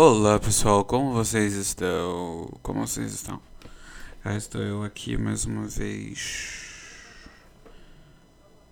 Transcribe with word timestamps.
Olá 0.00 0.38
pessoal, 0.38 0.84
como 0.84 1.12
vocês 1.12 1.54
estão? 1.54 2.56
Como 2.62 2.86
vocês 2.86 3.12
estão? 3.12 3.42
Cá 4.22 4.36
estou 4.36 4.60
eu 4.62 4.84
aqui 4.84 5.16
mais 5.16 5.44
uma 5.44 5.66
vez. 5.66 6.70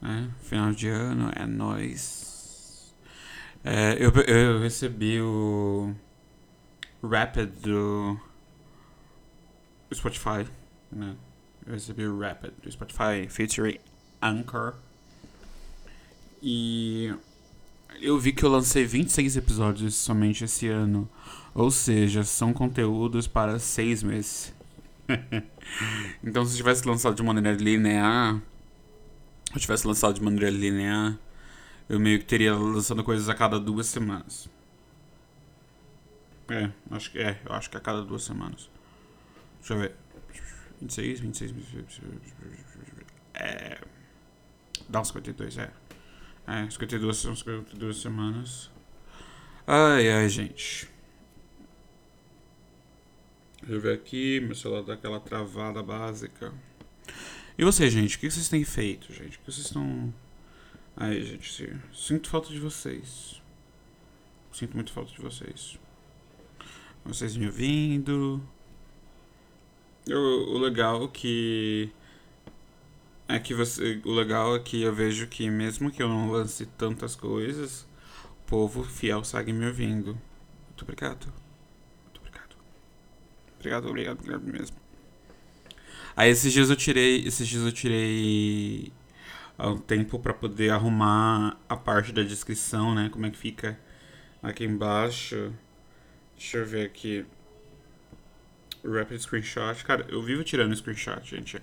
É, 0.00 0.28
final 0.44 0.70
de 0.70 0.86
ano, 0.88 1.32
é 1.34 1.44
nóis. 1.44 2.94
É, 3.64 3.94
eu, 3.94 4.12
eu 4.22 4.60
recebi 4.60 5.20
o 5.20 5.92
Rapid 7.02 7.48
do 7.60 8.16
Spotify, 9.92 10.48
né? 10.92 11.16
Eu 11.66 11.72
recebi 11.72 12.06
o 12.06 12.20
Rapid 12.20 12.52
do 12.62 12.70
Spotify 12.70 13.28
featuring 13.28 13.80
Anchor. 14.22 14.76
E 16.40 17.12
eu 18.00 18.18
vi 18.18 18.32
que 18.32 18.44
eu 18.44 18.50
lancei 18.50 18.84
26 18.84 19.36
episódios 19.36 19.94
somente 19.94 20.44
esse 20.44 20.68
ano. 20.68 21.08
Ou 21.54 21.70
seja, 21.70 22.22
são 22.22 22.52
conteúdos 22.52 23.26
para 23.26 23.58
seis 23.58 24.02
meses. 24.02 24.54
então, 26.22 26.44
se 26.44 26.56
tivesse 26.56 26.86
lançado 26.86 27.14
de 27.14 27.22
maneira 27.22 27.52
linear, 27.52 28.40
se 29.46 29.56
eu 29.56 29.60
tivesse 29.60 29.86
lançado 29.86 30.14
de 30.14 30.22
maneira 30.22 30.50
linear, 30.50 31.18
eu 31.88 31.98
meio 31.98 32.18
que 32.18 32.24
teria 32.24 32.54
lançando 32.54 33.02
coisas 33.02 33.28
a 33.28 33.34
cada 33.34 33.58
duas 33.58 33.86
semanas. 33.86 34.48
É, 36.48 36.70
acho 36.90 37.10
que 37.10 37.18
é, 37.18 37.40
eu 37.44 37.52
acho 37.52 37.70
que 37.70 37.76
a 37.76 37.80
cada 37.80 38.02
duas 38.02 38.22
semanas. 38.22 38.68
Deixa 39.58 39.74
eu 39.74 39.78
ver. 39.78 39.94
26, 40.80 41.20
26, 41.20 41.50
26. 41.52 42.02
É. 43.34 43.80
Dá 44.88 45.00
uns 45.00 45.08
52, 45.08 45.58
é. 45.58 45.70
É, 46.46 46.70
52 46.70 47.16
são 47.16 47.34
52 47.34 47.96
semanas. 47.96 48.70
Ai, 49.66 50.08
ai, 50.10 50.28
gente. 50.28 50.88
Deixa 53.60 53.74
eu 53.74 53.80
ver 53.80 53.94
aqui, 53.94 54.38
meu 54.40 54.54
celular 54.54 54.82
dá 54.82 54.94
aquela 54.94 55.18
travada 55.18 55.82
básica. 55.82 56.54
E 57.58 57.64
você, 57.64 57.90
gente? 57.90 58.16
O 58.16 58.20
que 58.20 58.30
vocês 58.30 58.48
têm 58.48 58.64
feito, 58.64 59.12
gente? 59.12 59.38
O 59.38 59.40
que 59.40 59.50
vocês 59.50 59.66
estão. 59.66 60.14
Ai, 60.96 61.20
gente, 61.22 61.76
sinto 61.92 62.28
falta 62.30 62.48
de 62.48 62.60
vocês. 62.60 63.42
Sinto 64.52 64.74
muito 64.74 64.92
falta 64.92 65.10
de 65.12 65.20
vocês. 65.20 65.78
Vocês 67.04 67.36
me 67.36 67.46
ouvindo. 67.46 68.40
O 70.08 70.58
legal 70.58 71.04
é 71.04 71.08
que 71.08 71.90
é 73.28 73.38
que 73.38 73.54
você, 73.54 74.00
o 74.04 74.12
legal 74.12 74.56
é 74.56 74.58
que 74.58 74.82
eu 74.82 74.94
vejo 74.94 75.26
que 75.26 75.48
mesmo 75.50 75.90
que 75.90 76.02
eu 76.02 76.08
não 76.08 76.30
lance 76.30 76.66
tantas 76.66 77.16
coisas, 77.16 77.86
o 78.24 78.46
povo 78.46 78.84
fiel 78.84 79.24
segue 79.24 79.52
me 79.52 79.66
ouvindo. 79.66 80.18
Muito 80.68 80.82
obrigado. 80.82 81.32
Muito 82.04 82.20
obrigado. 82.20 82.56
Obrigado, 83.58 83.88
obrigado, 83.88 84.18
obrigado 84.20 84.42
mesmo. 84.44 84.76
Aí 86.16 86.30
esses 86.30 86.52
dias 86.52 86.70
eu 86.70 86.76
tirei, 86.76 87.26
esses 87.26 87.46
dias 87.46 87.62
eu 87.62 87.72
tirei 87.72 88.92
um 89.58 89.78
tempo 89.78 90.18
para 90.18 90.32
poder 90.32 90.70
arrumar 90.70 91.58
a 91.68 91.76
parte 91.76 92.12
da 92.12 92.22
descrição, 92.22 92.94
né? 92.94 93.08
Como 93.10 93.26
é 93.26 93.30
que 93.30 93.36
fica 93.36 93.78
aqui 94.42 94.64
embaixo. 94.64 95.52
Deixa 96.36 96.58
eu 96.58 96.66
ver 96.66 96.86
aqui. 96.86 97.26
Rapid 98.92 99.20
Screenshot. 99.20 99.84
Cara, 99.84 100.06
eu 100.08 100.22
vivo 100.22 100.44
tirando 100.44 100.74
screenshot, 100.74 101.20
gente. 101.24 101.60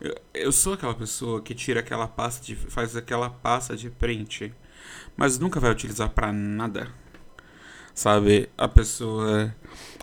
Eu, 0.00 0.14
eu 0.32 0.52
sou 0.52 0.74
aquela 0.74 0.94
pessoa 0.94 1.40
que 1.42 1.54
tira 1.54 1.80
aquela 1.80 2.06
pasta 2.06 2.44
de. 2.44 2.54
faz 2.56 2.96
aquela 2.96 3.30
pasta 3.30 3.76
de 3.76 3.90
print, 3.90 4.52
mas 5.16 5.38
nunca 5.38 5.60
vai 5.60 5.70
utilizar 5.70 6.10
para 6.10 6.32
nada. 6.32 6.88
Sabe? 7.94 8.48
A 8.58 8.66
pessoa. 8.68 9.54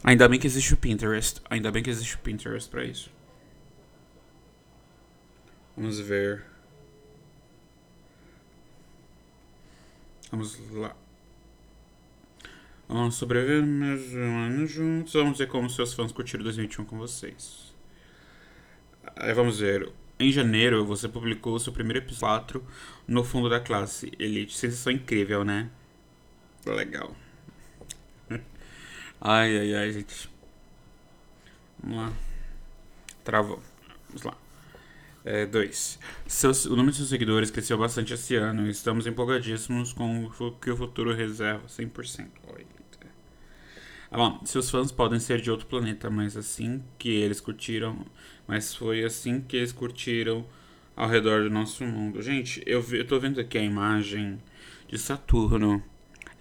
Ainda 0.03 0.27
bem 0.27 0.39
que 0.39 0.47
existe 0.47 0.73
o 0.73 0.77
Pinterest. 0.77 1.41
Ainda 1.49 1.71
bem 1.71 1.83
que 1.83 1.89
existe 1.89 2.15
o 2.15 2.19
Pinterest 2.19 2.69
pra 2.69 2.83
isso. 2.83 3.11
Vamos 5.75 5.99
ver. 5.99 6.43
Vamos 10.31 10.57
lá. 10.71 10.95
Vamos 12.91 13.15
sobreviver 13.15 13.65
mais 13.65 14.13
um 14.13 14.37
ano 14.37 14.67
juntos. 14.67 15.13
Vamos 15.13 15.37
ver 15.37 15.47
como 15.47 15.69
seus 15.69 15.93
fãs 15.93 16.11
curtiram 16.11 16.43
2021 16.43 16.83
com 16.83 16.97
vocês. 16.97 17.73
Aí 19.15 19.33
vamos 19.33 19.61
ver. 19.61 19.89
Em 20.19 20.29
janeiro, 20.29 20.85
você 20.85 21.07
publicou 21.07 21.57
seu 21.57 21.71
primeiro 21.71 21.99
episódio 21.99 22.61
no 23.07 23.23
fundo 23.23 23.47
da 23.47 23.61
classe 23.61 24.11
Elite. 24.19 24.57
Sensação 24.57 24.91
incrível, 24.91 25.45
né? 25.45 25.69
Legal. 26.65 27.15
Ai, 29.21 29.57
ai, 29.57 29.73
ai, 29.73 29.91
gente. 29.93 30.29
Vamos 31.81 31.97
lá. 31.97 32.13
Travou. 33.23 33.63
Vamos 34.09 34.23
lá. 34.23 34.37
É, 35.23 35.45
dois. 35.45 35.97
Seus, 36.27 36.65
o 36.65 36.71
número 36.71 36.91
de 36.91 36.97
seus 36.97 37.09
seguidores 37.09 37.49
cresceu 37.51 37.77
bastante 37.77 38.13
esse 38.13 38.35
ano. 38.35 38.69
Estamos 38.69 39.07
empolgadíssimos 39.07 39.93
com 39.93 40.25
o 40.25 40.51
que 40.51 40.69
o 40.69 40.75
futuro 40.75 41.15
reserva. 41.15 41.65
100%. 41.67 42.27
Oi. 42.53 42.80
Bom, 44.11 44.41
seus 44.43 44.69
fãs 44.69 44.91
podem 44.91 45.21
ser 45.21 45.39
de 45.39 45.49
outro 45.49 45.65
planeta, 45.65 46.09
mas 46.09 46.35
assim 46.35 46.83
que 46.99 47.09
eles 47.09 47.39
curtiram. 47.39 48.05
Mas 48.45 48.75
foi 48.75 49.05
assim 49.05 49.39
que 49.39 49.55
eles 49.55 49.71
curtiram 49.71 50.45
ao 50.97 51.07
redor 51.07 51.43
do 51.43 51.49
nosso 51.49 51.85
mundo. 51.85 52.21
Gente, 52.21 52.61
eu, 52.65 52.81
vi, 52.81 52.97
eu 52.97 53.07
tô 53.07 53.17
vendo 53.17 53.39
aqui 53.39 53.57
a 53.57 53.63
imagem 53.63 54.37
de 54.89 54.97
Saturno. 54.97 55.81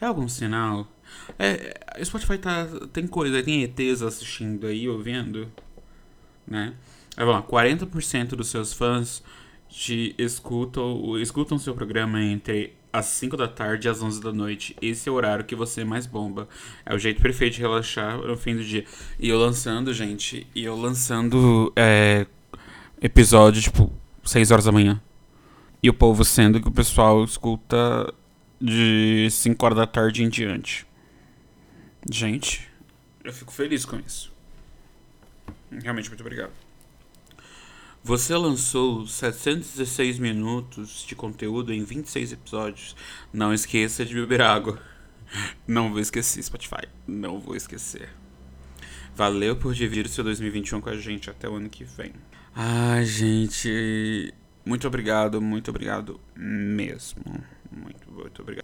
É 0.00 0.06
algum 0.06 0.28
sinal? 0.28 0.90
É, 1.38 1.78
o 2.00 2.04
Spotify 2.04 2.38
tá, 2.38 2.66
tem 2.92 3.06
coisa, 3.06 3.40
tem 3.40 3.62
ETs 3.62 4.02
assistindo 4.02 4.66
aí, 4.66 4.88
ouvindo, 4.88 5.50
né? 6.44 6.74
É 7.16 7.24
bom, 7.24 7.40
40% 7.40 8.30
dos 8.30 8.48
seus 8.48 8.72
fãs 8.72 9.22
te 9.68 10.14
escutam, 10.18 11.16
escutam 11.18 11.56
seu 11.56 11.74
programa 11.74 12.20
entre 12.20 12.74
às 12.92 13.06
5 13.06 13.36
da 13.36 13.48
tarde 13.48 13.88
às 13.88 14.02
11 14.02 14.20
da 14.20 14.32
noite. 14.32 14.76
Esse 14.80 15.08
é 15.08 15.12
o 15.12 15.14
horário 15.14 15.44
que 15.44 15.54
você 15.54 15.84
mais 15.84 16.06
bomba. 16.06 16.48
É 16.84 16.94
o 16.94 16.98
jeito 16.98 17.22
perfeito 17.22 17.54
de 17.54 17.60
relaxar 17.60 18.18
no 18.18 18.36
fim 18.36 18.56
do 18.56 18.64
dia. 18.64 18.84
E 19.18 19.28
eu 19.28 19.38
lançando, 19.38 19.92
gente, 19.92 20.46
e 20.54 20.64
eu 20.64 20.76
lançando 20.76 21.72
é, 21.76 22.26
episódio, 23.00 23.62
tipo, 23.62 23.92
6 24.24 24.50
horas 24.50 24.64
da 24.64 24.72
manhã. 24.72 25.00
E 25.82 25.88
o 25.88 25.94
povo 25.94 26.24
sendo 26.24 26.60
que 26.60 26.68
o 26.68 26.72
pessoal 26.72 27.24
escuta 27.24 28.12
de 28.60 29.28
5 29.30 29.64
horas 29.64 29.78
da 29.78 29.86
tarde 29.86 30.22
em 30.22 30.28
diante. 30.28 30.86
Gente, 32.10 32.68
eu 33.24 33.32
fico 33.32 33.52
feliz 33.52 33.84
com 33.84 33.98
isso. 33.98 34.32
Realmente, 35.70 36.08
muito 36.08 36.20
obrigado. 36.20 36.69
Você 38.02 38.34
lançou 38.34 39.06
716 39.06 40.18
minutos 40.18 41.04
de 41.06 41.14
conteúdo 41.14 41.72
em 41.72 41.84
26 41.84 42.32
episódios. 42.32 42.96
Não 43.32 43.52
esqueça 43.52 44.06
de 44.06 44.14
beber 44.14 44.40
água. 44.40 44.80
Não 45.66 45.90
vou 45.90 46.00
esquecer, 46.00 46.42
Spotify. 46.42 46.88
Não 47.06 47.38
vou 47.38 47.54
esquecer. 47.54 48.08
Valeu 49.14 49.54
por 49.54 49.74
dividir 49.74 50.06
o 50.06 50.08
seu 50.08 50.24
2021 50.24 50.80
com 50.80 50.88
a 50.88 50.96
gente 50.96 51.28
até 51.28 51.48
o 51.48 51.56
ano 51.56 51.68
que 51.68 51.84
vem. 51.84 52.12
Ai, 52.54 53.04
gente. 53.04 54.32
Muito 54.64 54.86
obrigado, 54.86 55.40
muito 55.40 55.68
obrigado 55.70 56.18
mesmo. 56.34 57.22
Muito, 57.70 58.10
muito 58.10 58.42
obrigado. 58.42 58.58